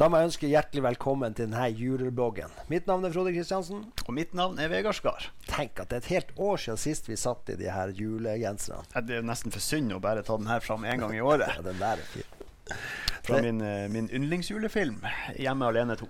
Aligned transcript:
Da 0.00 0.06
må 0.08 0.18
jeg 0.18 0.30
ønske 0.30 0.48
hjertelig 0.48 0.82
velkommen 0.86 1.34
til 1.36 1.50
denne 1.50 1.66
julebloggen. 1.76 2.52
Mitt 2.72 2.86
navn 2.88 3.04
er 3.04 3.12
Frode 3.12 3.34
Kristiansen. 3.34 3.82
Og 4.06 4.14
mitt 4.16 4.32
navn 4.34 4.56
er 4.58 4.70
Vegard 4.72 4.96
Skar. 4.96 5.26
Tenk 5.50 5.82
at 5.82 5.90
det 5.92 5.98
er 5.98 6.02
et 6.02 6.10
helt 6.14 6.30
år 6.40 6.62
siden 6.62 6.80
sist 6.80 7.10
vi 7.10 7.18
satt 7.20 7.52
i 7.52 7.58
de 7.60 7.68
her 7.70 7.92
julegenserne. 7.98 8.86
Ja, 8.94 9.02
Det 9.04 9.18
er 9.18 9.26
nesten 9.28 9.52
for 9.52 9.60
synd 9.62 9.92
å 9.92 10.00
bare 10.02 10.24
ta 10.24 10.38
den 10.40 10.48
her 10.48 10.64
fram 10.64 10.86
én 10.88 11.02
gang 11.04 11.12
i 11.14 11.20
året. 11.20 11.52
Ja, 11.58 11.64
den 11.66 11.78
der 11.82 12.00
er 12.00 12.08
fin. 12.14 12.78
Fra 13.22 13.42
min, 13.44 13.60
eh, 13.60 13.88
min 13.92 14.08
yndlingsjulefilm, 14.08 15.02
'Hjemme 15.36 15.68
alene 15.68 15.94
2'. 16.00 16.08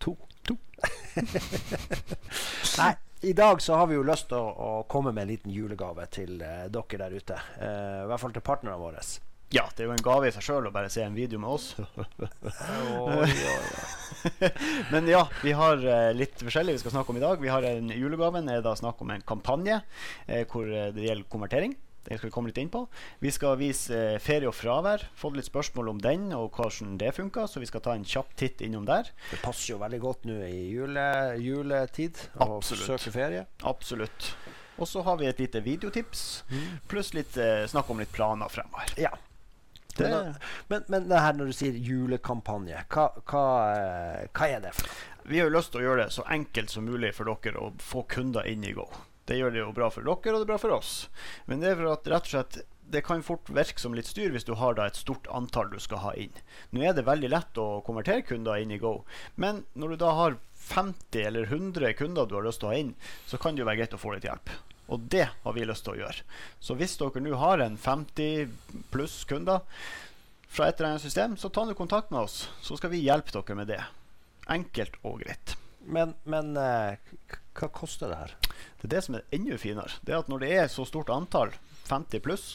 To. 0.00 0.16
to. 0.44 0.56
Nei, 2.80 2.94
i 3.22 3.32
dag 3.32 3.60
så 3.62 3.76
har 3.76 3.86
vi 3.86 3.94
jo 3.94 4.02
lyst 4.02 4.28
til 4.32 4.40
å, 4.40 4.48
å 4.80 4.82
komme 4.88 5.12
med 5.12 5.22
en 5.28 5.28
liten 5.36 5.52
julegave 5.52 6.06
til 6.10 6.40
eh, 6.40 6.66
dere 6.72 6.98
der 7.04 7.12
ute. 7.12 7.38
Eh, 7.60 8.02
I 8.04 8.08
hvert 8.08 8.20
fall 8.24 8.32
til 8.32 8.42
partnerne 8.44 8.80
våre. 8.80 9.04
Ja, 9.54 9.68
det 9.76 9.84
er 9.84 9.90
jo 9.90 9.94
en 9.94 10.02
gave 10.02 10.26
i 10.26 10.34
seg 10.34 10.42
sjøl 10.42 10.66
å 10.66 10.74
bare 10.74 10.90
se 10.90 11.04
en 11.04 11.14
video 11.14 11.38
med 11.38 11.52
oss. 11.54 11.74
Men 14.92 15.06
ja, 15.10 15.22
vi 15.44 15.54
har 15.54 15.78
eh, 15.78 16.10
litt 16.16 16.42
forskjellig 16.42 16.74
vi 16.74 16.82
skal 16.82 16.96
snakke 16.96 17.14
om 17.14 17.20
i 17.20 17.24
dag. 17.24 17.40
Vi 17.42 17.52
har 17.52 17.66
en 17.68 17.92
Julegaven 17.94 18.50
er 18.50 18.64
da 18.64 18.74
snakk 18.78 19.02
om 19.04 19.12
en 19.14 19.22
kampanje 19.26 19.80
eh, 20.26 20.42
hvor 20.50 20.66
eh, 20.66 20.90
det 20.96 21.06
gjelder 21.06 21.30
konvertering. 21.30 21.76
Det 22.04 22.18
skal 22.18 22.28
vi 22.28 22.32
komme 22.34 22.50
litt 22.50 22.58
inn 22.60 22.72
på. 22.72 22.82
Vi 23.22 23.30
skal 23.32 23.56
vise 23.60 23.96
eh, 23.96 24.20
ferie 24.20 24.50
og 24.50 24.56
fravær. 24.56 25.06
Fått 25.16 25.38
litt 25.38 25.48
spørsmål 25.48 25.94
om 25.94 26.02
den 26.02 26.26
og 26.36 26.58
hvordan 26.58 26.98
det 27.00 27.14
funka, 27.16 27.46
så 27.48 27.62
vi 27.62 27.68
skal 27.70 27.84
ta 27.84 27.94
en 27.96 28.04
kjapp 28.04 28.34
titt 28.40 28.64
innom 28.64 28.84
der. 28.88 29.08
Det 29.30 29.40
passer 29.44 29.72
jo 29.72 29.80
veldig 29.80 30.00
godt 30.02 30.26
nå 30.28 30.40
i 30.44 30.66
jule, 30.74 31.06
juletid 31.40 32.26
å 32.44 32.58
søke 32.60 33.14
ferie. 33.14 33.46
Absolutt. 33.64 34.34
Og 34.76 34.90
så 34.90 35.04
har 35.06 35.20
vi 35.20 35.28
et 35.30 35.38
lite 35.38 35.62
videotips, 35.62 36.42
pluss 36.90 37.14
litt 37.14 37.38
eh, 37.38 37.62
snakk 37.70 37.94
om 37.94 38.02
litt 38.02 38.12
planer 38.12 38.50
fremover. 38.52 38.90
Ja. 39.00 39.14
Det- 39.96 40.10
Men, 40.10 40.34
men, 40.68 40.84
men 40.88 41.08
det 41.08 41.20
her 41.22 41.32
når 41.38 41.46
du 41.46 41.52
sier 41.56 41.72
julekampanje, 41.78 42.84
hva, 42.90 43.08
hva, 43.30 43.44
eh, 43.78 44.26
hva 44.34 44.48
er 44.50 44.60
det 44.66 44.74
for? 44.74 44.88
Vi 45.24 45.38
har 45.40 45.48
jo 45.48 45.56
lyst 45.56 45.72
til 45.72 45.80
å 45.80 45.84
gjøre 45.88 46.04
det 46.04 46.12
så 46.12 46.24
enkelt 46.28 46.70
som 46.70 46.84
mulig 46.84 47.14
for 47.16 47.24
dere 47.30 47.56
å 47.62 47.72
få 47.80 48.02
kunder 48.08 48.44
inn 48.50 48.64
i 48.64 48.72
Go. 48.76 48.88
Det 49.24 49.38
gjør 49.38 49.54
det 49.54 49.60
jo 49.62 49.72
bra 49.72 49.86
for 49.90 50.02
dere, 50.04 50.34
og 50.34 50.42
det 50.42 50.44
er 50.44 50.50
bra 50.52 50.58
for 50.60 50.74
oss. 50.76 51.08
Men 51.48 51.60
det 51.62 51.70
er 51.70 51.76
for 51.80 51.92
at 51.94 52.10
rett 52.12 52.26
og 52.28 52.32
slett 52.34 52.58
det 52.92 53.00
kan 53.06 53.22
fort 53.24 53.48
virke 53.48 53.80
som 53.80 53.94
litt 53.96 54.04
styr 54.10 54.28
hvis 54.34 54.44
du 54.44 54.52
har 54.60 54.74
da 54.76 54.84
et 54.90 54.98
stort 55.00 55.24
antall 55.32 55.70
du 55.72 55.78
skal 55.80 56.02
ha 56.02 56.10
inn. 56.20 56.34
Nå 56.76 56.82
er 56.84 56.92
det 56.92 57.06
veldig 57.06 57.30
lett 57.32 57.56
å 57.56 57.80
konvertere 57.86 58.20
kunder 58.28 58.60
inn 58.60 58.74
i 58.74 58.78
Go, 58.82 58.98
men 59.40 59.62
når 59.74 59.94
du 59.94 59.96
da 60.04 60.10
har 60.18 60.36
50 60.66 61.24
eller 61.24 61.48
100 61.48 61.94
kunder 61.96 62.26
du 62.28 62.34
har 62.36 62.44
lyst 62.44 62.60
til 62.60 62.68
å 62.68 62.74
ha 62.74 62.82
inn, 62.82 62.92
så 63.26 63.40
kan 63.40 63.56
det 63.56 63.64
jo 63.64 63.70
være 63.70 63.80
greit 63.80 63.96
å 63.96 64.02
få 64.04 64.12
litt 64.14 64.28
hjelp. 64.28 64.52
Og 64.92 65.06
det 65.12 65.28
har 65.42 65.56
vi 65.56 65.66
lyst 65.66 65.86
til 65.86 65.94
å 65.94 66.00
gjøre. 66.02 66.24
Så 66.60 66.76
hvis 66.78 66.96
dere 67.00 67.22
nå 67.24 67.36
har 67.40 67.62
en 67.64 67.78
50 67.80 68.82
pluss 68.92 69.22
kunder 69.28 69.64
fra 70.54 70.68
et 70.68 70.78
eller 70.78 70.94
annet 70.94 71.04
system, 71.04 71.36
så 71.40 71.50
ta 71.50 71.64
nå 71.64 71.74
kontakt 71.78 72.12
med 72.14 72.26
oss, 72.26 72.48
så 72.62 72.76
skal 72.78 72.92
vi 72.92 73.04
hjelpe 73.04 73.34
dere 73.34 73.58
med 73.58 73.70
det. 73.72 73.80
Enkelt 74.52 74.98
og 75.02 75.22
greit. 75.24 75.56
Men, 75.84 76.14
men 76.24 76.54
eh, 76.56 77.00
hva 77.56 77.70
koster 77.72 78.10
det 78.10 78.20
her? 78.20 78.34
Det 78.80 78.88
er 78.88 78.94
det 78.96 79.04
som 79.06 79.16
er 79.18 79.24
enda 79.34 79.58
finere. 79.60 80.00
Det 80.04 80.14
er 80.14 80.22
at 80.22 80.30
Når 80.32 80.44
det 80.44 80.52
er 80.56 80.68
så 80.72 80.86
stort 80.88 81.12
antall, 81.12 81.54
50 81.88 82.22
pluss, 82.24 82.46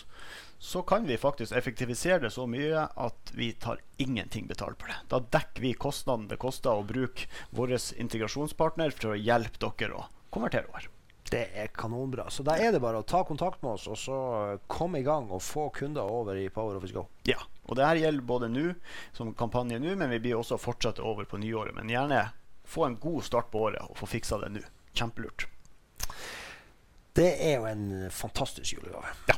så 0.60 0.82
kan 0.84 1.06
vi 1.08 1.18
faktisk 1.18 1.56
effektivisere 1.56 2.20
det 2.26 2.34
så 2.36 2.44
mye 2.50 2.84
at 2.84 3.32
vi 3.38 3.54
tar 3.54 3.80
ingenting 3.98 4.48
betalt 4.50 4.82
for 4.82 4.92
det. 4.92 4.98
Da 5.12 5.22
dekker 5.38 5.64
vi 5.64 5.74
kostnaden 5.74 6.28
det 6.28 6.40
koster 6.42 6.76
å 6.76 6.88
bruke 6.88 7.30
vår 7.56 7.78
integrasjonspartner 7.78 8.92
for 8.96 9.14
å 9.14 9.20
hjelpe 9.20 9.62
dere 9.64 10.02
å 10.02 10.08
konvertere 10.36 10.68
over. 10.68 10.90
Det 11.30 11.44
er 11.54 11.70
kanonbra. 11.74 12.30
Så 12.34 12.44
da 12.44 12.56
er 12.58 12.74
det 12.74 12.82
bare 12.82 13.04
å 13.04 13.06
ta 13.06 13.22
kontakt 13.28 13.62
med 13.62 13.76
oss 13.76 13.86
og 13.92 13.98
så 14.02 14.18
eh, 14.40 14.62
komme 14.68 15.02
i 15.02 15.06
gang 15.06 15.30
og 15.30 15.44
få 15.46 15.68
kunder 15.76 16.10
over 16.10 16.40
i 16.40 16.48
Power 16.54 16.80
Office 16.80 16.96
Go. 16.96 17.06
Ja, 17.30 17.38
og 17.70 17.78
det 17.78 17.86
her 17.86 18.02
gjelder 18.02 18.26
både 18.32 18.50
nå, 18.50 18.66
som 19.14 19.36
kampanje 19.38 19.78
nå, 19.82 19.94
men 20.00 20.10
vi 20.10 20.22
blir 20.24 20.40
også 20.40 20.58
fortsatt 20.58 21.02
over 21.04 21.30
på 21.30 21.38
nyåret. 21.42 21.76
Men 21.78 21.92
gjerne 21.94 22.24
få 22.70 22.88
en 22.88 22.98
god 23.02 23.24
start 23.26 23.52
på 23.54 23.62
året 23.70 23.86
og 23.86 23.98
få 23.98 24.10
fiksa 24.10 24.42
det 24.42 24.50
nå. 24.58 24.66
Kjempelurt. 24.98 25.46
Det 27.14 27.30
er 27.46 27.60
jo 27.60 27.70
en 27.70 27.86
fantastisk 28.14 28.78
julegave. 28.78 29.14
Ja. 29.30 29.38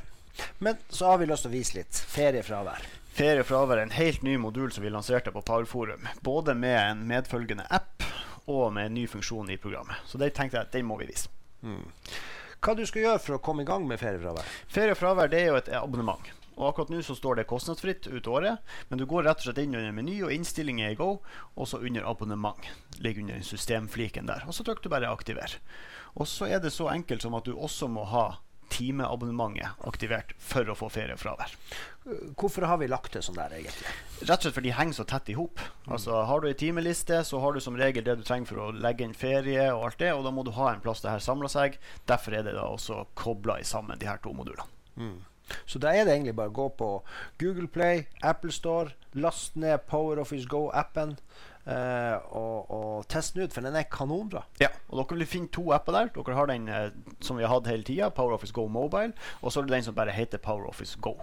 Men 0.64 0.80
så 0.90 1.12
har 1.12 1.20
vi 1.20 1.28
lyst 1.28 1.44
til 1.46 1.52
å 1.52 1.56
vise 1.56 1.78
litt 1.80 2.02
feriefravær. 2.16 2.88
Feriefravær 3.16 3.78
er 3.82 3.84
en 3.84 3.96
helt 3.96 4.24
ny 4.24 4.38
modul 4.40 4.72
som 4.72 4.86
vi 4.86 4.92
lanserte 4.94 5.34
på 5.36 5.44
Powerforum. 5.44 6.08
Både 6.24 6.56
med 6.56 6.78
en 6.80 7.04
medfølgende 7.10 7.68
app 7.68 8.06
og 8.48 8.72
med 8.74 8.88
en 8.88 8.96
ny 8.96 9.06
funksjon 9.12 9.52
i 9.52 9.60
programmet. 9.60 10.00
Så 10.08 10.20
det 10.22 10.32
tenkte 10.38 10.60
jeg 10.60 10.70
at 10.70 10.76
den 10.76 10.88
må 10.88 11.00
vi 11.02 11.10
vise. 11.12 11.28
Hva 11.62 12.76
du 12.78 12.84
skal 12.86 13.08
gjøre 13.08 13.22
for 13.24 13.38
å 13.38 13.42
komme 13.42 13.64
i 13.64 13.70
gang 13.70 13.88
med 13.90 14.02
feriefravær? 14.02 14.46
Feriefravær 14.70 15.32
det 15.32 15.40
er 15.42 15.52
jo 15.52 15.60
et 15.62 15.72
abonnement. 15.78 16.32
Og 16.60 16.68
akkurat 16.68 16.92
nå 16.94 17.00
så 17.02 17.16
står 17.18 17.40
det 17.40 17.48
kostnadsfritt 17.50 18.06
ut 18.12 18.28
året, 18.30 18.60
men 18.90 19.00
du 19.00 19.08
går 19.10 19.26
rett 19.26 19.40
og 19.42 19.48
slett 19.48 19.64
inn 19.64 19.74
under 19.74 19.96
meny 19.96 20.20
og 20.26 20.34
innstillinger 20.36 20.94
i 20.94 21.00
Go, 21.00 21.16
og 21.56 21.70
så 21.70 21.80
under 21.82 22.06
abonnement. 22.06 22.70
Ligger 23.02 23.24
under 23.24 23.42
systemfliken 23.46 24.30
der. 24.30 24.46
Og 24.46 24.54
så 24.54 24.66
trykker 24.68 24.86
du 24.86 24.94
bare 24.94 25.10
aktiver. 25.10 25.58
Og 26.14 26.30
så 26.30 26.52
er 26.52 26.62
det 26.62 26.74
så 26.76 26.92
enkelt 26.92 27.24
som 27.24 27.38
at 27.40 27.48
du 27.48 27.56
også 27.56 27.90
må 27.90 28.06
ha 28.12 28.28
timeabonnementet 28.72 29.84
aktivert 29.88 30.34
for 30.42 30.68
å 30.72 30.76
få 30.78 30.90
feriefravær. 30.94 31.54
Hvorfor 32.40 32.66
har 32.66 32.80
vi 32.82 32.88
lagt 32.90 33.14
det 33.14 33.22
sånn 33.26 33.38
der, 33.38 33.54
egentlig? 33.54 33.92
Rett 34.24 34.40
og 34.40 34.48
slett 34.48 34.56
fordi 34.58 34.72
de 34.72 34.78
henger 34.78 34.98
så 34.98 35.06
tett 35.10 35.30
i 35.30 35.36
hop. 35.38 35.62
Altså, 35.86 36.16
har 36.26 36.42
du 36.42 36.48
ei 36.50 36.58
timeliste, 36.58 37.22
så 37.28 37.42
har 37.44 37.54
du 37.54 37.62
som 37.62 37.78
regel 37.78 38.06
det 38.08 38.18
du 38.18 38.24
trenger 38.26 38.50
for 38.50 38.64
å 38.64 38.70
legge 38.74 39.06
inn 39.06 39.14
ferie 39.18 39.68
og 39.76 39.86
alt 39.90 40.00
det, 40.02 40.14
og 40.16 40.24
da 40.26 40.34
må 40.34 40.46
du 40.48 40.54
ha 40.58 40.72
en 40.72 40.82
plass 40.82 41.04
det 41.04 41.14
her 41.14 41.22
samler 41.22 41.52
seg. 41.52 41.78
Derfor 42.10 42.38
er 42.40 42.48
det 42.48 42.56
da 42.58 42.66
også 42.72 43.04
kobla 43.20 43.60
sammen, 43.68 44.00
de 44.02 44.10
her 44.10 44.22
to 44.24 44.34
modulene. 44.34 44.66
Så 45.66 45.80
da 45.80 45.94
er 45.94 46.06
det 46.06 46.16
egentlig 46.16 46.36
bare 46.38 46.54
å 46.54 46.58
gå 46.62 46.68
på 46.80 46.90
Google 47.42 47.68
Play, 47.72 48.06
Apple 48.22 48.52
Store, 48.52 48.94
last 49.14 49.56
ned 49.60 49.88
Power 49.92 50.22
Office 50.22 50.48
Go-appen 50.48 51.18
eh, 51.68 52.18
og, 52.38 52.72
og 52.72 53.08
test 53.12 53.36
den 53.36 53.46
ut, 53.46 53.54
for 53.54 53.66
den 53.66 53.76
er 53.76 53.90
kanonbra. 53.92 54.44
Ja, 54.62 54.70
og 54.90 55.02
dere 55.02 55.20
vil 55.22 55.30
finne 55.30 55.52
to 55.54 55.68
apper 55.76 55.98
der. 55.98 56.12
Dere 56.16 56.38
har 56.38 56.50
den 56.52 56.70
eh, 56.72 56.90
som 57.24 57.40
vi 57.40 57.46
har 57.46 57.54
hatt 57.54 57.70
hele 57.72 57.86
tida, 57.88 58.12
PowerOffice 58.16 58.56
Go 58.56 58.68
Mobile. 58.72 59.14
Og 59.42 59.52
så 59.52 59.62
er 59.62 59.68
det 59.68 59.78
den 59.78 59.88
som 59.90 59.98
bare 59.98 60.16
heter 60.16 60.42
PowerOffice 60.42 61.00
Go. 61.04 61.18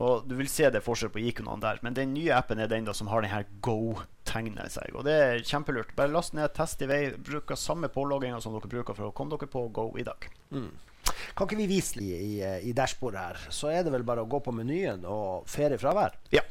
Og 0.00 0.26
Du 0.28 0.36
vil 0.38 0.48
se 0.48 0.70
det 0.70 0.84
forskjell 0.86 1.12
på 1.12 1.22
ikonene 1.30 1.60
der, 1.62 1.80
men 1.84 1.96
den 1.96 2.14
nye 2.16 2.34
appen 2.36 2.60
er 2.60 2.70
den 2.70 2.88
da 2.88 2.96
som 2.96 3.10
har 3.12 3.24
den 3.24 3.34
her 3.34 3.46
Go-tegnet 4.30 4.72
seg. 4.72 4.94
Og 4.94 5.04
det 5.06 5.14
er 5.14 5.42
kjempelurt. 5.42 5.94
Bare 5.96 6.12
last 6.12 6.34
ned, 6.34 6.52
test 6.54 6.82
i 6.82 6.88
vei. 6.88 7.00
Bruker 7.16 7.58
samme 7.58 7.90
pålogginga 7.90 8.40
som 8.40 8.54
dere 8.54 8.70
bruker 8.70 8.94
for 8.94 9.10
å 9.10 9.12
komme 9.12 9.34
dere 9.34 9.50
på 9.50 9.68
Go 9.74 9.90
i 9.98 10.04
dag. 10.06 10.28
Kan 11.34 11.46
ikke 11.46 11.58
vi 11.58 11.66
vise 11.70 12.00
i, 12.00 12.10
i, 12.14 12.42
i 12.70 12.72
dashbordet 12.72 13.20
her? 13.20 13.40
Så 13.50 13.70
er 13.70 13.84
det 13.84 13.92
vel 13.92 14.06
bare 14.06 14.22
å 14.22 14.30
gå 14.30 14.40
på 14.40 14.54
menyen 14.54 15.04
og 15.08 15.48
feriefravær. 15.50 16.16
Ja. 16.34 16.44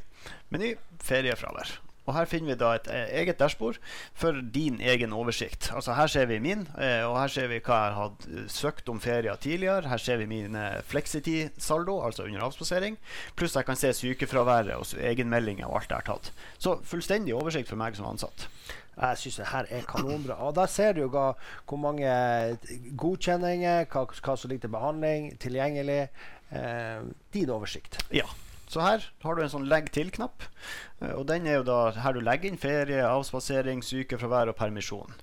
Meny 0.51 0.75
feriefravær. 1.03 1.79
Og 2.09 2.15
Her 2.17 2.29
finner 2.29 2.53
vi 2.53 2.57
da 2.59 2.71
et 2.75 2.89
eh, 2.89 3.11
eget 3.21 3.39
dashbord 3.39 3.77
for 4.17 4.41
din 4.55 4.79
egen 4.81 5.13
oversikt. 5.13 5.69
Altså 5.75 5.93
Her 5.97 6.09
ser 6.11 6.25
vi 6.31 6.39
min, 6.43 6.65
eh, 6.81 7.05
og 7.05 7.19
her 7.21 7.31
ser 7.33 7.51
vi 7.51 7.61
hva 7.61 7.77
jeg 7.77 7.93
har 7.93 7.97
hatt 7.99 8.27
eh, 8.29 8.47
søkt 8.49 8.89
om 8.89 9.01
ferier 9.03 9.37
tidligere. 9.37 9.89
Her 9.91 10.01
ser 10.01 10.17
vi 10.21 10.29
min 10.29 10.57
flexity-saldo, 10.89 11.99
altså 12.05 12.25
under 12.25 12.47
avspasering. 12.47 12.97
Pluss 13.37 13.55
jeg 13.55 13.67
kan 13.69 13.77
se 13.79 13.93
sykefraværet 13.93 14.73
og 14.75 15.05
egenmeldinger 15.13 15.69
og 15.69 15.81
alt 15.81 15.93
jeg 15.93 16.01
har 16.01 16.09
tatt. 16.09 16.33
Så 16.57 16.79
fullstendig 16.83 17.37
oversikt 17.37 17.69
for 17.69 17.79
meg 17.79 17.97
som 17.97 18.09
ansatt. 18.09 18.49
Jeg 18.99 19.21
syns 19.21 19.37
det 19.39 19.47
her 19.53 19.69
er 19.71 19.85
kanonbra. 19.87 20.35
Og 20.43 20.55
der 20.57 20.67
ser 20.67 20.97
du 20.97 21.05
jo 21.05 21.13
hva, 21.13 21.29
hvor 21.69 21.79
mange 21.79 22.09
godkjenninger, 22.99 23.85
hva, 23.93 24.03
hva 24.09 24.35
som 24.35 24.51
ligger 24.51 24.67
til 24.67 24.75
behandling, 24.75 25.31
tilgjengelig. 25.39 26.01
Eh, 26.49 27.01
din 27.33 27.49
oversikt. 27.53 27.99
Ja. 28.11 28.25
Så 28.69 28.83
her 28.85 29.01
har 29.23 29.35
du 29.35 29.41
en 29.41 29.49
sånn 29.49 29.65
legg 29.69 29.87
til-knapp. 29.95 30.43
eh, 31.01 31.13
Og 31.17 31.25
den 31.27 31.47
er 31.47 31.55
jo 31.59 31.63
da 31.65 31.79
her 31.91 32.13
du 32.13 32.21
legger 32.21 32.51
inn 32.51 32.57
ferie, 32.61 33.01
avspasering, 33.01 33.81
sykefravær 33.81 34.51
og 34.51 34.55
permisjon. 34.59 35.13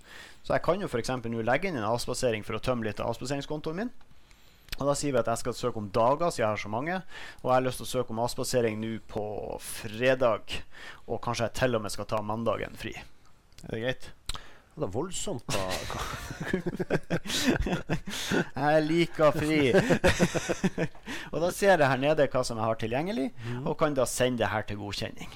Så 0.42 0.54
jeg 0.54 0.62
kan 0.66 0.80
jo 0.82 0.88
f.eks. 0.90 1.10
nå 1.26 1.42
legge 1.46 1.68
inn 1.70 1.76
en 1.78 1.86
avspasering 1.92 2.44
for 2.46 2.58
å 2.58 2.62
tømme 2.62 2.84
litt 2.86 3.00
av 3.00 3.10
avspaseringskontoen 3.14 3.76
min. 3.76 3.90
Og 4.78 4.86
Da 4.90 4.94
sier 4.98 5.12
vi 5.14 5.18
at 5.22 5.26
jeg 5.30 5.38
skal 5.40 5.54
søke 5.56 5.78
om 5.80 5.88
dager, 5.94 6.28
siden 6.30 6.42
jeg 6.44 6.50
har 6.52 6.56
så 6.60 6.68
mange. 6.68 6.96
Og 7.42 7.46
jeg 7.48 7.54
har 7.54 7.64
lyst 7.64 7.78
til 7.80 7.86
å 7.86 7.92
søke 7.94 8.10
om 8.12 8.18
avspasering 8.26 8.76
nå 8.82 8.98
på 9.08 9.24
fredag. 9.62 10.42
Og 11.06 11.22
kanskje 11.24 11.46
jeg 11.48 11.54
til 11.62 11.74
og 11.78 11.82
med 11.86 11.94
skal 11.94 12.04
ta 12.10 12.20
mandagen 12.20 12.74
fri. 12.76 12.92
Er 13.64 13.70
det 13.72 13.80
greit? 13.86 14.10
Det 14.76 14.84
er 14.84 14.92
voldsomt. 14.92 15.46
da. 15.48 15.64
Jeg 18.60 18.82
liker 18.84 19.30
fri. 19.32 19.60
og 21.32 21.40
da 21.42 21.50
ser 21.54 21.76
jeg 21.76 21.90
her 21.90 22.02
nede 22.02 22.28
hva 22.32 22.44
som 22.46 22.60
jeg 22.60 22.66
har 22.66 22.80
tilgjengelig, 22.80 23.30
og 23.64 23.76
kan 23.80 23.96
da 23.96 24.06
sende 24.08 24.44
det 24.44 24.52
her 24.52 24.66
til 24.68 24.80
godkjenning. 24.80 25.32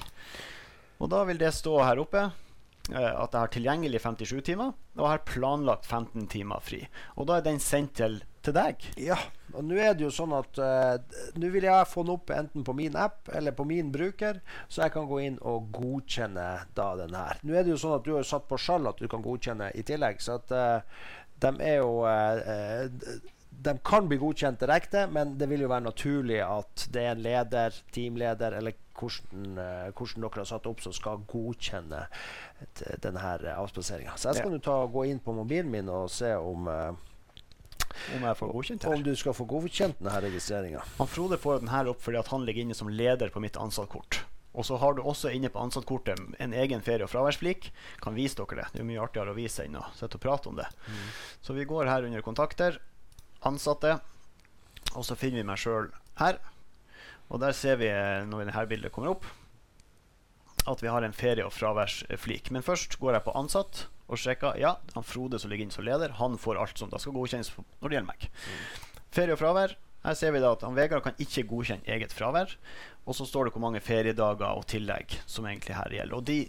Og 1.01 1.09
da 1.09 1.25
vil 1.25 1.39
det 1.41 1.53
stå 1.57 1.79
her 1.81 1.99
oppe 2.01 2.21
eh, 2.21 3.11
at 3.11 3.33
jeg 3.33 3.39
har 3.39 3.53
tilgjengelig 3.53 4.01
57 4.03 4.41
timer, 4.51 4.75
og 4.99 5.07
har 5.09 5.23
planlagt 5.25 5.87
15 5.87 6.27
timer 6.29 6.61
fri. 6.63 6.83
Og 7.17 7.29
da 7.29 7.39
er 7.39 7.47
den 7.47 7.61
sendt 7.63 7.95
til, 7.97 8.19
til 8.45 8.55
deg. 8.55 8.85
Ja, 9.01 9.17
og 9.55 9.65
nå 9.65 9.79
er 9.81 9.95
det 9.97 10.05
jo 10.05 10.11
sånn 10.13 10.33
at 10.37 10.59
uh, 10.61 11.17
Nå 11.39 11.49
vil 11.53 11.65
jeg 11.67 11.89
få 11.89 12.05
den 12.05 12.13
opp 12.13 12.31
enten 12.35 12.63
på 12.67 12.75
min 12.77 12.95
app 12.99 13.31
eller 13.33 13.55
på 13.57 13.65
min 13.67 13.89
bruker, 13.93 14.39
så 14.69 14.85
jeg 14.85 14.95
kan 14.95 15.09
gå 15.09 15.19
inn 15.25 15.41
og 15.41 15.71
godkjenne 15.75 16.47
da 16.77 16.87
den 17.01 17.17
her. 17.17 17.41
Nå 17.41 17.57
er 17.57 17.65
det 17.65 17.73
jo 17.73 17.81
sånn 17.81 17.97
at 17.97 18.05
du 18.05 18.13
har 18.15 18.27
satt 18.27 18.47
på 18.49 18.61
skjall 18.61 18.91
at 18.91 19.01
du 19.01 19.09
kan 19.11 19.25
godkjenne 19.25 19.71
i 19.73 19.85
tillegg, 19.87 20.21
så 20.21 20.37
at 20.37 20.53
uh, 20.53 21.03
de 21.41 21.55
er 21.65 21.79
jo 21.79 22.03
uh, 22.05 22.37
eh, 22.53 22.85
de 23.61 23.75
kan 23.85 24.07
bli 24.09 24.17
godkjent 24.21 24.61
direkte, 24.61 25.05
men 25.11 25.35
det 25.37 25.47
vil 25.51 25.65
jo 25.65 25.69
være 25.71 25.85
naturlig 25.89 26.39
at 26.45 26.87
det 26.93 27.03
er 27.03 27.11
en 27.15 27.21
leder, 27.25 27.77
teamleder 27.93 28.57
eller 28.57 28.77
hvordan, 28.97 29.59
uh, 29.59 29.91
hvordan 29.93 30.25
dere 30.25 30.41
har 30.41 30.49
satt 30.49 30.67
opp 30.69 30.81
som 30.83 30.95
skal 30.95 31.21
godkjenne 31.29 32.03
denne 33.01 33.37
avspaseringa. 33.55 34.17
Så 34.17 34.31
jeg 34.31 34.41
skal 34.41 34.57
ja. 34.57 34.65
ta, 34.65 34.81
gå 34.91 35.05
inn 35.09 35.21
på 35.23 35.35
mobilen 35.37 35.71
min 35.73 35.89
og 35.89 36.09
se 36.13 36.33
om 36.37 36.69
uh, 36.69 36.91
om 38.15 38.25
jeg 38.25 38.37
får 38.39 38.51
godkjent 38.55 38.85
her. 38.87 38.97
Om 38.97 39.05
du 39.05 39.13
skal 39.19 39.35
få 39.35 39.45
godkjent 39.49 40.01
denne 40.01 40.19
registreringa. 40.25 40.83
Frode 41.11 41.39
får 41.41 41.63
den 41.63 41.71
her 41.73 41.89
opp 41.91 42.03
fordi 42.03 42.21
han 42.31 42.45
ligger 42.47 42.65
inne 42.65 42.77
som 42.77 42.91
leder 42.91 43.33
på 43.33 43.43
mitt 43.43 43.59
ansattkort. 43.59 44.23
Og 44.51 44.65
så 44.67 44.75
har 44.81 44.95
du 44.97 45.03
også 45.07 45.31
inne 45.31 45.47
på 45.51 45.61
ansattkortet 45.61 46.19
en 46.43 46.53
egen 46.53 46.81
ferie- 46.83 47.05
og 47.07 47.11
fraværsflik. 47.13 47.69
Kan 48.03 48.17
vise 48.17 48.35
dere 48.39 48.59
det. 48.59 48.67
Det 48.73 48.81
er 48.83 48.87
mye 48.89 49.03
artigere 49.03 49.31
å 49.31 49.37
vise 49.37 49.63
enn 49.63 49.77
å 49.79 49.85
sitte 49.95 50.19
og 50.19 50.23
prate 50.25 50.51
om 50.51 50.57
det. 50.59 50.67
Mm. 50.87 51.05
Så 51.47 51.55
vi 51.55 51.67
går 51.69 51.87
her 51.87 52.07
under 52.07 52.25
kontakter, 52.25 52.81
ansatte, 53.47 53.97
og 54.95 55.05
så 55.07 55.17
finner 55.17 55.41
vi 55.41 55.47
meg 55.47 55.61
sjøl 55.61 55.91
her. 56.19 56.39
Og 57.31 57.39
der 57.39 57.55
ser 57.55 57.77
vi, 57.79 57.87
når 58.27 58.49
dette 58.49 58.65
bildet 58.67 58.91
kommer 58.91 59.13
opp, 59.13 59.27
at 60.67 60.81
vi 60.83 60.91
har 60.91 61.01
en 61.01 61.15
ferie- 61.15 61.45
og 61.45 61.53
fraværsflik. 61.55 62.51
Men 62.51 62.65
først 62.65 62.99
går 62.99 63.15
jeg 63.15 63.25
på 63.25 63.35
ansatt 63.37 63.85
og 64.11 64.19
sjekker. 64.19 64.59
Ja, 64.59 64.75
han 64.93 65.07
Frode 65.07 65.39
som 65.39 65.49
ligger 65.49 65.65
inne 65.65 65.75
som 65.75 65.87
leder, 65.87 66.17
han 66.19 66.37
får 66.37 66.59
alt 66.59 66.81
som 66.81 66.91
da 66.91 66.99
skal 67.01 67.15
godkjennes 67.15 67.53
når 67.55 67.87
det 67.87 67.97
gjelder 67.97 68.11
meg. 68.11 68.27
Mm. 68.27 68.99
Ferie 69.15 69.37
og 69.37 69.41
fravær. 69.41 69.77
Her 70.01 70.17
ser 70.17 70.33
vi 70.33 70.41
da 70.41 70.51
at 70.55 70.63
han 70.65 70.75
Vegard 70.77 71.03
kan 71.05 71.17
ikke 71.21 71.45
godkjenne 71.49 71.87
eget 71.93 72.13
fravær. 72.13 72.55
Og 73.05 73.17
så 73.17 73.25
står 73.25 73.47
det 73.47 73.55
hvor 73.55 73.63
mange 73.63 73.81
feriedager 73.83 74.49
og 74.49 74.67
tillegg 74.69 75.15
som 75.29 75.47
egentlig 75.47 75.77
her 75.77 75.97
gjelder. 75.97 76.17
Og 76.17 76.25
de 76.27 76.39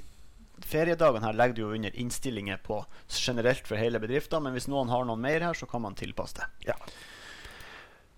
feriedagene 0.60 1.26
her 1.26 1.36
legger 1.36 1.56
du 1.56 1.62
jo 1.64 1.72
under 1.76 1.96
innstillinger 1.98 2.60
på 2.64 2.82
generelt 3.08 3.66
for 3.66 3.80
hele 3.80 4.00
bedriften, 4.02 4.44
men 4.44 4.54
hvis 4.56 4.68
noen 4.70 4.92
har 4.92 5.06
noen 5.08 5.22
mer 5.22 5.40
her, 5.48 5.56
så 5.58 5.66
kan 5.70 5.82
man 5.84 5.96
tilpasse 5.98 6.38
det. 6.38 6.72
Ja. 6.72 6.76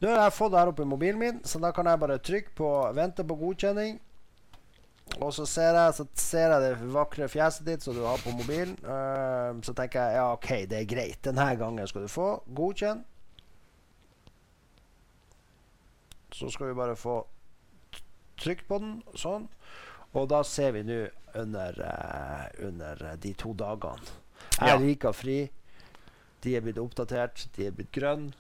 Nå 0.03 0.11
har 0.11 0.27
jeg 0.27 0.37
fått 0.37 0.53
det 0.53 0.61
her 0.61 0.73
oppe 0.73 0.85
i 0.85 0.91
mobilen 0.91 1.21
min, 1.21 1.39
så 1.47 1.61
da 1.63 1.71
kan 1.73 1.89
jeg 1.89 2.03
bare 2.03 2.19
trykke 2.19 2.53
på 2.59 2.71
'vente 2.93 3.25
på 3.25 3.39
godkjenning'. 3.41 4.01
Og 5.21 5.35
så 5.37 5.45
ser 5.47 5.77
jeg, 5.77 5.95
så 5.95 6.07
ser 6.15 6.51
jeg 6.51 6.63
det 6.63 6.93
vakre 6.93 7.29
fjeset 7.29 7.67
ditt 7.67 7.83
som 7.85 7.95
du 7.95 8.03
har 8.07 8.21
på 8.25 8.33
mobilen. 8.33 8.75
Uh, 8.83 9.61
så 9.63 9.75
tenker 9.77 10.01
jeg 10.01 10.17
ja, 10.17 10.33
OK, 10.33 10.49
det 10.71 10.79
er 10.79 10.89
greit. 10.89 11.21
Denne 11.25 11.45
gangen 11.61 11.87
skal 11.87 12.07
du 12.07 12.09
få 12.09 12.29
godkjenn. 12.57 13.05
Så 16.35 16.51
skal 16.51 16.73
vi 16.73 16.79
bare 16.81 16.97
få 16.97 17.21
trykt 18.41 18.67
på 18.67 18.81
den 18.83 18.97
sånn. 19.15 19.47
Og 20.15 20.29
da 20.31 20.43
ser 20.47 20.77
vi 20.77 20.85
nå 20.87 21.01
under, 21.35 21.79
uh, 21.83 22.67
under 22.67 23.05
de 23.21 23.35
to 23.39 23.55
dagene. 23.59 24.15
Jeg 24.61 24.71
ja. 24.71 24.79
liker 24.79 25.15
fri. 25.17 25.39
De 26.45 26.55
er 26.55 26.63
blitt 26.63 26.79
oppdatert. 26.79 27.49
De 27.57 27.67
er 27.67 27.75
blitt 27.75 27.93
grønne. 27.95 28.35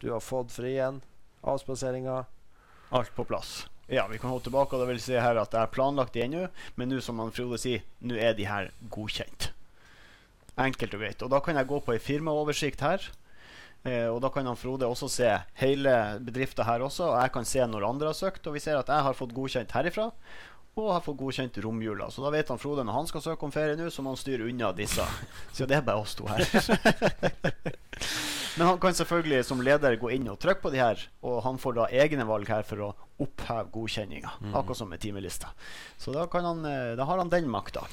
Du 0.00 0.08
har 0.14 0.22
fått 0.24 0.54
fri 0.54 0.76
igjen. 0.78 1.02
Avspaseringa. 1.44 2.22
Alt 2.96 3.12
på 3.16 3.26
plass. 3.28 3.66
Ja, 3.90 4.06
vi 4.06 4.20
kan 4.22 4.30
holde 4.30 4.46
tilbake, 4.46 4.76
og 4.76 4.84
det 4.84 4.92
vil 4.92 5.00
si 5.02 5.16
her 5.18 5.36
at 5.40 5.52
jeg 5.52 5.66
har 5.66 5.72
planlagt 5.74 6.14
de 6.14 6.22
ennå, 6.22 6.44
men 6.78 6.92
nå 6.92 7.00
som 7.02 7.18
han 7.18 7.32
Frode 7.34 7.58
sier, 7.58 7.82
nå 8.06 8.14
er 8.14 8.36
de 8.38 8.46
her 8.46 8.68
godkjent. 8.92 9.50
Enkelt 10.60 10.94
og 10.94 11.02
greit. 11.02 11.24
Og 11.26 11.32
da 11.32 11.40
kan 11.42 11.58
jeg 11.58 11.68
gå 11.68 11.80
på 11.82 11.96
ei 11.96 12.02
firmaoversikt 12.02 12.84
her. 12.86 13.08
Eh, 13.82 14.06
og 14.06 14.20
da 14.22 14.30
kan 14.30 14.46
han 14.46 14.58
Frode 14.60 14.86
også 14.86 15.08
se 15.10 15.32
hele 15.58 15.94
bedrifta 16.22 16.66
her 16.68 16.84
også, 16.86 17.08
og 17.08 17.18
jeg 17.18 17.34
kan 17.34 17.48
se 17.48 17.66
når 17.66 17.88
andre 17.88 18.12
har 18.12 18.18
søkt. 18.18 18.46
Og 18.46 18.54
vi 18.54 18.62
ser 18.62 18.78
at 18.78 18.92
jeg 18.92 19.06
har 19.08 19.18
fått 19.18 19.34
godkjent 19.34 19.74
herifra, 19.74 20.10
og 20.78 20.92
har 20.94 21.04
fått 21.04 21.18
godkjent 21.18 21.58
romjula. 21.64 22.10
Så 22.10 22.22
da 22.24 22.30
vet 22.32 22.50
han 22.52 22.60
Frode 22.60 22.84
når 22.86 22.96
han 22.96 23.10
skal 23.10 23.24
søke 23.24 23.46
om 23.46 23.54
ferie 23.54 23.76
nå, 23.78 23.90
så 23.90 24.04
må 24.04 24.14
han 24.14 24.20
styre 24.20 24.46
unna 24.48 24.72
disse. 24.76 25.06
Så 25.52 25.68
det 25.68 25.80
er 25.80 25.86
bare 25.86 26.04
oss 26.04 26.16
to 26.18 26.28
her. 26.30 26.46
Men 28.58 28.66
han 28.66 28.78
kan 28.82 28.94
selvfølgelig 28.94 29.44
som 29.46 29.62
leder 29.62 29.96
gå 30.00 30.10
inn 30.14 30.28
og 30.30 30.40
trykke 30.42 30.64
på 30.64 30.72
de 30.74 30.80
her, 30.82 31.02
og 31.26 31.42
han 31.46 31.58
får 31.60 31.76
da 31.78 31.90
egne 32.02 32.26
valg 32.28 32.48
her 32.50 32.64
for 32.66 32.82
å 32.82 32.94
oppheve 33.22 33.70
godkjenninga. 33.74 34.32
Mm. 34.40 34.54
Akkurat 34.58 34.80
som 34.80 34.90
med 34.90 35.02
timelista. 35.02 35.52
Så 36.00 36.14
da, 36.14 36.26
han, 36.32 36.64
eh, 36.66 36.96
da, 36.98 37.06
har 37.06 37.22
han 37.22 37.32
den 37.32 37.50
makta. 37.50 37.84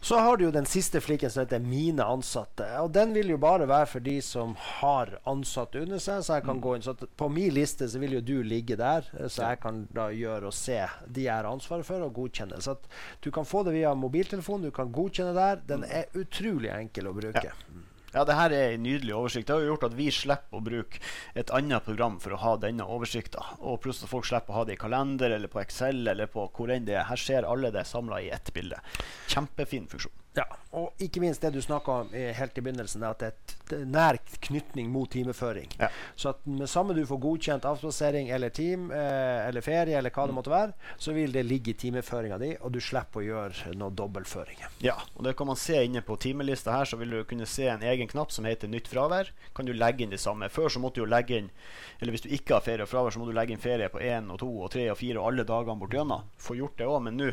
Så 0.00 0.18
har 0.22 0.36
du 0.36 0.44
jo 0.44 0.50
den 0.54 0.66
siste 0.66 1.00
fliken 1.00 1.30
som 1.30 1.42
heter 1.42 1.58
'mine 1.58 2.04
ansatte'. 2.04 2.68
Og 2.80 2.92
Den 2.94 3.14
vil 3.14 3.30
jo 3.30 3.36
bare 3.36 3.68
være 3.68 3.86
for 3.86 3.98
de 3.98 4.20
som 4.22 4.54
har 4.58 5.18
ansatte 5.26 5.80
under 5.82 5.98
seg. 5.98 6.22
Så 6.22 6.34
jeg 6.34 6.44
kan 6.44 6.56
mm. 6.56 6.62
gå 6.62 6.74
inn 6.74 6.82
så 6.82 6.94
På 6.94 7.28
min 7.28 7.54
liste 7.54 7.88
så 7.88 7.98
vil 7.98 8.12
jo 8.12 8.20
du 8.20 8.42
ligge 8.42 8.76
der, 8.76 9.02
så 9.28 9.48
jeg 9.48 9.60
kan 9.60 9.88
da 9.94 10.08
gjøre 10.10 10.46
og 10.46 10.54
se 10.54 10.86
de 11.06 11.22
jeg 11.22 11.34
har 11.34 11.50
ansvaret 11.50 11.86
for, 11.86 12.00
og 12.00 12.14
godkjenne. 12.14 12.62
Så 12.62 12.76
du 13.24 13.30
kan 13.30 13.44
få 13.44 13.62
det 13.62 13.74
via 13.74 13.94
mobiltelefon, 13.94 14.62
du 14.62 14.70
kan 14.70 14.92
godkjenne 14.92 15.34
der. 15.34 15.60
Den 15.66 15.80
mm. 15.80 15.90
er 15.90 16.04
utrolig 16.14 16.70
enkel 16.70 17.08
å 17.08 17.12
bruke. 17.12 17.44
Ja. 17.44 17.87
Ja, 18.14 18.24
det 18.24 18.38
her 18.38 18.52
er 18.56 18.74
en 18.74 18.84
nydelig 18.86 19.12
oversikt. 19.14 19.48
Det 19.48 19.54
har 19.54 19.64
jo 19.64 19.74
gjort 19.74 19.88
at 19.90 19.96
vi 19.98 20.08
slipper 20.14 20.56
å 20.58 20.64
bruke 20.64 21.00
et 21.36 21.50
annet 21.54 21.84
program 21.84 22.16
for 22.22 22.32
å 22.32 22.40
ha 22.40 22.54
denne 22.60 22.86
oversikta. 22.88 23.42
Og 23.60 23.82
pluss 23.84 24.00
at 24.04 24.12
folk 24.12 24.24
slipper 24.28 24.54
å 24.54 24.60
ha 24.60 24.68
det 24.68 24.78
i 24.78 24.80
kalender 24.80 25.34
eller 25.36 25.52
på 25.52 25.60
Excel 25.60 26.08
eller 26.08 26.30
på 26.32 26.46
hvor 26.56 26.72
enn 26.72 26.88
det 26.88 26.96
er. 26.96 27.08
Her 27.10 27.20
ser 27.20 27.48
alle 27.48 27.72
det 27.74 27.84
samla 27.88 28.22
i 28.24 28.30
ett 28.32 28.52
bilde. 28.56 28.80
Kjempefin 29.28 29.90
funksjon. 29.92 30.14
Ja, 30.38 30.46
og 30.78 31.02
ikke 31.02 31.22
minst 31.22 31.42
det 31.42 31.50
du 31.54 31.60
snakka 31.64 32.02
om 32.04 32.12
helt 32.12 32.58
i 32.58 32.62
begynnelsen, 32.62 33.02
at 33.08 33.22
det 33.22 33.78
er 33.78 33.86
nær 33.88 34.18
knytning 34.44 34.90
mot 34.92 35.10
timeføring. 35.10 35.70
Ja. 35.80 35.88
Så 36.16 36.32
at 36.32 36.44
med 36.46 36.68
samme 36.70 36.94
du 36.96 37.02
får 37.08 37.20
godkjent 37.22 37.66
avspasering 37.68 38.30
eller 38.34 38.52
team 38.54 38.90
eh, 38.94 39.48
eller 39.48 39.64
ferie 39.64 39.98
eller 39.98 40.14
hva 40.14 40.26
det 40.28 40.36
måtte 40.36 40.52
være, 40.52 40.74
så 41.00 41.14
vil 41.16 41.32
det 41.34 41.46
ligge 41.48 41.72
i 41.72 41.78
timeføringa 41.78 42.38
di, 42.40 42.52
og 42.60 42.74
du 42.74 42.80
slipper 42.84 43.22
å 43.22 43.26
gjøre 43.26 43.74
noe 43.78 43.94
dobbeltføringer. 43.98 44.78
Ja, 44.84 44.96
og 45.16 45.26
det 45.26 45.34
kan 45.38 45.50
man 45.50 45.60
se 45.60 45.82
inne 45.84 46.04
på 46.06 46.18
timelista 46.20 46.76
her, 46.76 46.88
så 46.88 47.00
vil 47.00 47.16
du 47.16 47.22
kunne 47.28 47.48
se 47.48 47.68
en 47.72 47.84
egen 47.84 48.10
knapp 48.10 48.34
som 48.34 48.48
heter 48.48 48.70
nytt 48.70 48.90
fravær. 48.92 49.32
Kan 49.56 49.68
du 49.68 49.74
legge 49.74 50.04
inn 50.04 50.14
det 50.14 50.22
samme. 50.22 50.50
Før 50.52 50.72
så 50.72 50.82
måtte 50.82 51.00
du 51.00 51.06
jo 51.06 51.10
legge 51.10 51.38
inn 51.38 51.52
Eller 51.98 52.14
hvis 52.14 52.22
du 52.22 52.28
ikke 52.30 52.54
har 52.54 52.62
ferie 52.62 52.84
og 52.84 52.90
fravær, 52.90 53.10
så 53.10 53.20
må 53.20 53.26
du 53.26 53.34
legge 53.34 53.54
inn 53.54 53.62
ferie 53.62 53.88
på 53.90 54.00
én 54.04 54.28
og 54.30 54.38
to 54.42 54.48
og 54.62 54.70
tre 54.70 54.84
og 54.92 54.98
fire 55.00 55.18
og 55.18 55.32
alle 55.32 55.46
dagene 55.48 55.80
bortigjennom. 55.80 56.28
Få 56.38 56.54
gjort 56.58 56.78
det 56.78 56.86
òg, 56.86 57.00
men 57.08 57.18
nå 57.18 57.32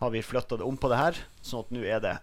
har 0.00 0.10
vi 0.10 0.22
flytta 0.24 0.56
det 0.56 0.66
om 0.66 0.78
på 0.80 0.88
det 0.92 0.98
her, 1.00 1.20
sånn 1.44 1.66
at 1.66 1.72
nå 1.74 1.84
er 1.84 2.00
det 2.04 2.16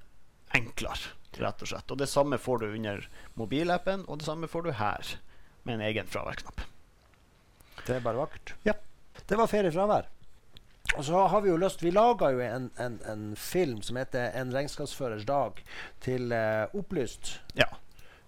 enklere, 0.57 1.13
rett 1.37 1.61
og 1.61 1.69
slett. 1.69 1.93
Og 1.93 2.01
det 2.01 2.09
samme 2.09 2.39
får 2.41 2.63
du 2.63 2.67
under 2.71 3.07
mobilappen, 3.37 4.05
og 4.07 4.19
det 4.19 4.27
samme 4.27 4.49
får 4.49 4.67
du 4.67 4.71
her, 4.79 5.15
med 5.67 5.77
en 5.77 5.87
egen 5.89 6.09
fraværsknapp. 6.09 6.61
Det 7.85 7.97
er 7.97 8.03
bare 8.03 8.23
vakkert. 8.23 8.55
Ja. 8.65 8.73
Det 9.27 9.37
var 9.37 9.49
feriefravær. 9.51 10.07
Og 10.95 11.03
så 11.05 11.27
har 11.27 11.41
Vi 11.41 11.49
jo 11.49 11.57
lyst, 11.57 11.83
vi 11.83 11.91
laga 11.91 12.29
jo 12.31 12.39
en, 12.39 12.69
en, 12.79 12.99
en, 13.05 13.35
film 13.35 13.81
som 13.81 13.97
heter 13.97 14.31
'En 14.31 14.53
regnskapsførers 14.53 15.25
dag' 15.25 15.63
til 16.01 16.31
uh, 16.31 16.79
Opplyst. 16.79 17.41
Ja. 17.55 17.67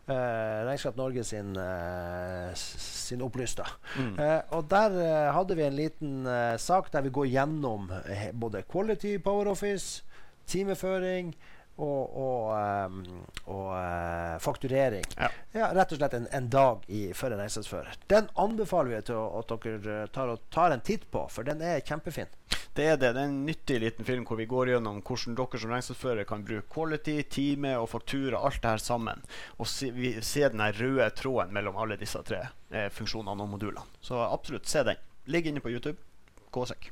Uh, 0.10 0.66
Regnskap 0.66 0.96
Norge 0.98 1.24
sin, 1.24 1.52
eh, 1.58 2.54
sin 2.56 3.22
opplysta. 3.22 3.68
Mm. 3.98 4.20
Eh, 4.20 4.40
og 4.58 4.66
der 4.72 4.96
hadde 5.36 5.58
vi 5.58 5.66
en 5.68 5.76
liten 5.78 6.30
sak 6.58 6.90
der 6.92 7.06
vi 7.06 7.12
går 7.14 7.28
gjennom 7.30 7.92
både 8.34 8.63
quality 8.72 9.20
Power 9.22 9.51
Office, 9.51 10.04
timeføring 10.50 11.36
og, 11.78 12.18
og, 12.18 12.98
og 13.54 14.42
fakturering. 14.42 15.06
Ja. 15.16 15.30
ja. 15.54 15.70
Rett 15.78 15.94
og 15.94 16.01
slett 16.01 16.18
en, 16.18 16.28
en 16.34 16.50
dag 16.50 16.89
i, 16.89 17.04
for 17.13 17.30
en 17.30 17.44
regnskapsfører. 17.44 18.01
Den 18.10 18.34
anbefaler 18.34 18.96
vi 18.96 19.04
til 19.12 19.22
at 19.39 19.54
dere 19.63 20.01
tar, 20.16 20.34
tar 20.50 20.74
en 20.74 20.84
titt 20.86 21.06
på, 21.13 21.28
for 21.30 21.48
den 21.48 21.62
er 21.62 21.86
kjempefin. 21.86 22.34
Det 22.78 22.86
er 22.86 23.00
det. 23.00 23.14
Det 23.16 23.22
er 23.22 23.28
en 23.28 23.46
nyttig 23.48 23.80
liten 23.82 24.08
film 24.08 24.26
hvor 24.28 24.40
vi 24.40 24.48
går 24.50 24.74
gjennom 24.74 25.02
hvordan 25.06 25.38
dere 25.40 25.62
som 25.62 25.74
regnskapsførere 25.74 26.28
kan 26.30 26.46
bruke 26.48 26.70
quality, 26.74 27.18
time 27.32 27.74
og 27.80 27.90
faktura, 27.96 28.44
alt 28.46 28.62
det 28.64 28.76
her 28.76 28.84
sammen. 28.84 29.26
Og 29.58 29.68
se, 29.68 29.92
vi, 29.96 30.14
ser 30.26 30.54
den 30.54 30.64
røde 30.78 31.10
tråden 31.18 31.56
mellom 31.56 31.80
alle 31.82 32.00
disse 32.00 32.22
tre 32.28 32.46
eh, 32.70 32.88
funksjonene 32.94 33.48
og 33.48 33.52
modulene. 33.56 33.88
Så 34.02 34.22
absolutt, 34.22 34.70
se 34.70 34.86
den. 34.88 35.02
Ligg 35.30 35.50
inne 35.50 35.66
på 35.66 35.74
YouTube. 35.74 36.00
Gåsekk. 36.54 36.92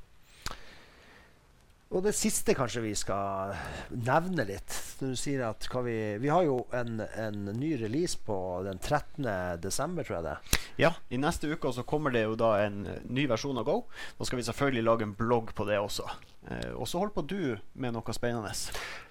Og 1.88 2.04
det 2.04 2.12
siste 2.18 2.52
kanskje 2.52 2.82
vi 2.84 2.94
skal 3.00 3.54
nevne 3.96 4.44
litt. 4.50 4.74
Når 5.00 5.14
du 5.14 5.20
sier 5.20 5.46
at 5.48 5.68
vi, 5.86 5.96
vi 6.20 6.32
har 6.32 6.44
jo 6.44 6.58
en, 6.76 7.00
en, 7.00 7.46
ny 7.56 7.78
release 7.80 8.20
på 8.28 8.36
den 8.66 8.82
13. 8.82 9.24
desember, 9.64 10.04
tror 10.04 10.18
jeg 10.18 10.26
det. 10.26 10.64
Ja, 10.84 10.92
i 11.08 11.20
neste 11.22 11.48
uke 11.48 11.72
så 11.72 11.88
kommer 11.88 12.12
det 12.12 12.26
jo 12.26 12.36
da 12.40 12.58
en 12.66 12.82
ny 13.08 13.24
versjon 13.32 13.62
av 13.62 13.70
Go. 13.70 13.78
Da 14.20 14.28
skal 14.28 14.42
vi 14.42 14.48
selvfølgelig 14.50 14.84
lage 14.84 15.08
en 15.08 15.16
blogg 15.16 15.56
på 15.56 15.68
det 15.70 15.80
også. 15.80 16.10
Eh, 16.48 16.72
og 16.76 16.88
så 16.88 17.02
holder 17.02 17.16
på 17.16 17.24
du 17.28 17.42
med 17.82 17.96
noe 17.96 18.16
spennende. 18.16 18.54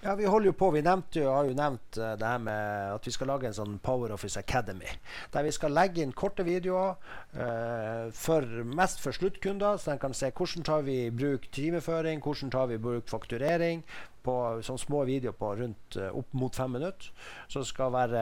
Ja, 0.01 0.15
vi 0.17 0.25
holder 0.25 0.51
jo 0.51 0.55
på. 0.57 0.71
Vi 0.73 0.83
nevnte, 0.85 1.23
har 1.27 1.45
jo 1.45 1.55
nevnt 1.57 1.99
uh, 2.01 2.13
det 2.17 2.27
her 2.27 2.41
med 2.41 2.95
at 2.95 3.07
vi 3.07 3.13
skal 3.13 3.31
lage 3.31 3.49
en 3.49 3.57
sånn 3.57 3.77
Power 3.83 4.13
Office 4.15 4.39
Academy. 4.39 4.89
Der 5.33 5.45
vi 5.45 5.53
skal 5.55 5.75
legge 5.77 6.01
inn 6.03 6.15
korte 6.17 6.45
videoer, 6.47 6.97
uh, 7.37 8.09
for, 8.15 8.45
mest 8.77 9.03
for 9.03 9.15
sluttkunder, 9.15 9.77
så 9.77 9.93
de 9.93 10.01
kan 10.01 10.17
se 10.17 10.31
hvordan 10.33 10.65
tar 10.67 10.85
vi 10.87 11.03
i 11.05 11.13
bruk 11.13 11.49
timeføring, 11.53 12.23
hvordan 12.25 12.53
tar 12.53 12.71
vi 12.71 12.79
i 12.79 12.85
bruk 12.87 13.09
fakturering 13.11 13.85
på 14.27 14.35
sånne 14.67 14.81
små 14.83 15.05
videoer 15.07 15.35
på 15.39 15.49
rundt 15.61 15.97
uh, 16.01 16.09
opp 16.19 16.33
mot 16.37 16.55
fem 16.55 16.71
minutter. 16.75 17.09
Som 17.47 17.63
skal 17.67 17.93
være 17.95 18.21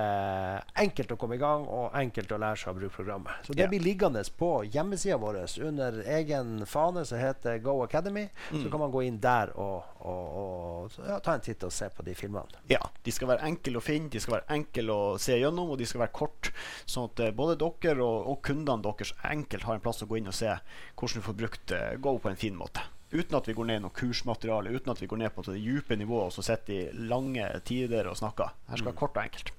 enkelt 0.86 1.12
å 1.16 1.18
komme 1.20 1.36
i 1.36 1.42
gang 1.42 1.66
og 1.66 1.96
enkelt 1.98 2.32
å 2.36 2.40
lære 2.42 2.60
seg 2.62 2.72
å 2.74 2.78
bruke 2.80 2.96
programmet. 3.00 3.42
Så 3.48 3.56
det 3.58 3.66
Ja. 3.66 3.70
blir 3.72 3.82
liggende 3.84 4.22
på 4.38 4.52
hjemmesida 4.70 5.18
vår 5.18 5.42
under 5.66 6.00
egen 6.18 6.66
fane 6.70 7.06
som 7.06 7.18
heter 7.20 7.58
Go 7.66 7.82
Academy. 7.84 8.28
Så 8.52 8.62
Mm. 8.66 8.72
kan 8.72 8.80
man 8.80 8.92
gå 8.92 9.04
inn 9.08 9.20
der 9.20 9.52
og, 9.58 9.84
og, 10.06 10.38
og 10.42 10.92
ja, 11.08 11.20
ta 11.20 11.34
en 11.34 11.42
titt 11.42 11.64
og 11.64 11.72
se 11.74 11.90
på 11.90 12.04
de 12.06 12.14
filmene. 12.14 12.46
Ja, 12.70 12.80
De 13.04 13.12
skal 13.12 13.28
være 13.28 13.46
enkle 13.50 13.78
å 13.80 13.84
finne, 13.84 14.10
de 14.10 14.20
skal 14.20 14.40
være 14.40 14.56
enkle 14.60 14.94
å 14.94 15.18
se 15.22 15.38
gjennom, 15.40 15.70
og 15.72 15.78
de 15.78 15.86
skal 15.86 16.02
være 16.06 16.14
kort. 16.14 16.52
Sånn 16.86 17.10
at 17.10 17.20
eh, 17.20 17.32
både 17.32 17.58
dere 17.58 18.02
og, 18.04 18.28
og 18.28 18.42
kundene 18.46 18.82
deres 18.86 19.14
enkelt 19.24 19.64
har 19.64 19.76
en 19.76 19.82
plass 19.82 20.02
å 20.04 20.08
gå 20.10 20.18
inn 20.18 20.28
og 20.28 20.34
se 20.38 20.52
hvordan 20.96 21.22
du 21.22 21.26
får 21.26 21.38
brukt 21.40 21.72
eh, 21.72 21.96
Go 21.98 22.18
på 22.20 22.30
en 22.30 22.36
fin 22.40 22.56
måte. 22.56 22.82
Uten 23.16 23.38
at 23.38 23.48
vi 23.48 23.56
går 23.56 23.70
ned 23.70 23.80
i 23.80 23.84
noe 23.86 23.96
kursmateriale, 23.96 24.74
uten 24.76 24.92
at 24.92 25.02
vi 25.02 25.08
går 25.08 25.22
ned 25.22 25.32
på 25.36 25.46
det 25.48 25.60
dype 25.64 25.96
nivået 25.96 26.28
og 26.30 26.34
så 26.36 26.44
sitter 26.44 26.74
i 26.76 27.06
lange 27.08 27.48
tider 27.68 28.10
og 28.12 28.18
snakker. 28.20 28.52
Her 28.70 28.82
skal 28.82 28.92
mm. 28.92 29.00
kort 29.00 29.16
og 29.16 29.24
enkelt. 29.24 29.54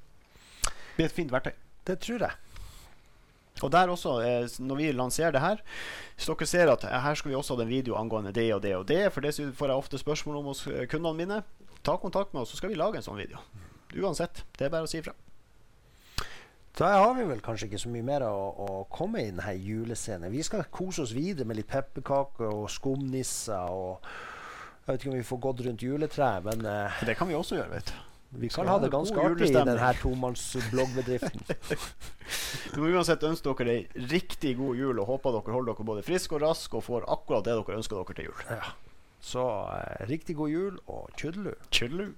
Det 0.67 0.99
blir 0.99 1.09
et 1.09 1.17
fint 1.17 1.33
verktøy. 1.33 1.57
Det 1.87 1.99
tror 2.03 2.27
jeg. 2.27 2.43
Og 3.65 3.73
der 3.73 3.89
også, 3.89 4.21
eh, 4.21 4.49
når 4.61 4.77
vi 4.77 4.93
lanserer 4.93 5.33
det 5.33 5.41
her 5.41 5.57
Hvis 6.17 6.27
dere 6.29 6.47
ser 6.47 6.73
at 6.73 6.85
eh, 6.85 7.01
her 7.01 7.15
skal 7.15 7.31
vi 7.31 7.37
også 7.37 7.57
ha 7.57 7.63
en 7.63 7.69
video 7.69 7.97
angående 7.97 8.33
det 8.33 8.51
og 8.55 8.63
det 8.63 8.77
og 8.77 8.89
det, 8.89 9.13
for 9.13 9.21
det 9.25 9.33
får 9.33 9.73
jeg 9.73 9.77
ofte 9.77 9.99
spørsmål 9.99 10.37
om 10.37 10.51
hos 10.53 10.67
eh, 10.67 10.87
kundene 10.87 11.17
mine, 11.17 11.43
ta 11.83 11.97
kontakt 11.97 12.35
med 12.35 12.43
oss, 12.43 12.51
så 12.51 12.57
skal 12.57 12.71
vi 12.71 12.77
lage 12.77 13.01
en 13.01 13.07
sånn 13.07 13.17
video. 13.17 13.41
Uansett. 13.97 14.45
Det 14.59 14.67
er 14.67 14.75
bare 14.75 14.85
å 14.85 14.91
si 14.91 15.01
ifra. 15.01 15.15
Da 16.77 16.91
har 16.93 17.15
vi 17.17 17.25
vel 17.25 17.39
kanskje 17.41 17.71
ikke 17.71 17.79
så 17.81 17.89
mye 17.89 18.05
mer 18.05 18.23
å, 18.29 18.33
å 18.61 18.73
komme 18.93 19.23
i 19.23 19.31
denne 19.31 19.55
julescenen. 19.57 20.29
Vi 20.29 20.43
skal 20.45 20.67
kose 20.69 21.07
oss 21.07 21.15
videre 21.17 21.49
med 21.49 21.57
litt 21.57 21.71
pepperkaker 21.71 22.51
og 22.51 22.67
skumnisser 22.73 23.73
og 23.73 24.05
Jeg 24.87 24.91
vet 24.93 25.01
ikke 25.01 25.11
om 25.11 25.17
vi 25.17 25.27
får 25.27 25.41
gått 25.43 25.63
rundt 25.67 25.83
juletreet, 25.83 26.45
men 26.45 26.69
uh, 26.69 26.99
Det 27.09 27.17
kan 27.19 27.31
vi 27.31 27.35
også 27.35 27.57
gjøre, 27.57 27.71
vet 27.73 27.89
du. 27.89 27.95
vi 28.43 28.51
kan 28.53 28.69
ha 28.69 28.77
det 28.79 28.91
ganske 28.93 29.25
artig 29.25 29.49
i 29.49 29.55
denne 29.57 29.93
tomannsbloggbedriften. 30.03 31.41
Vi 32.75 32.83
må 32.83 32.91
uansett 32.93 33.23
ønske 33.25 33.55
dere 33.57 33.73
ei 33.79 34.07
riktig 34.11 34.57
god 34.59 34.77
jul 34.77 35.01
og 35.01 35.09
håper 35.09 35.33
dere 35.39 35.55
holder 35.57 35.73
dere 35.73 35.87
både 35.89 36.05
friske 36.05 36.37
og 36.37 36.43
raske 36.45 36.77
og 36.77 36.85
får 36.85 37.07
akkurat 37.17 37.47
det 37.47 37.57
dere 37.57 37.79
ønsker 37.81 38.03
dere 38.03 38.19
til 38.19 38.29
jul. 38.29 38.45
ja. 38.51 38.75
Så 39.27 39.43
uh, 39.43 40.07
riktig 40.11 40.37
god 40.37 40.53
jul 40.53 40.79
og 40.93 41.09
tjudelu. 41.17 41.55
Tjudelu. 41.73 42.11